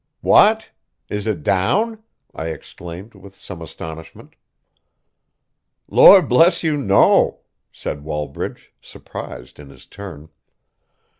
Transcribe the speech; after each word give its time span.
"What! 0.21 0.71
Is 1.09 1.27
it 1.27 1.43
down?" 1.43 2.01
I 2.33 2.47
exclaimed 2.47 3.13
with 3.13 3.35
some 3.35 3.61
astonishment. 3.61 4.35
"Lord 5.87 6.27
bless 6.27 6.63
you, 6.63 6.75
no!" 6.75 7.41
said 7.71 8.03
Wallbridge, 8.03 8.73
surprised 8.81 9.59
in 9.59 9.69
his 9.69 9.85
turn. 9.85 10.29